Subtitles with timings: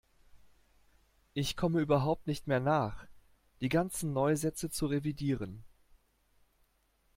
[1.35, 3.05] Ich komme überhaupt nicht mehr nach,
[3.59, 5.63] die ganzen Neusätze zu revidieren.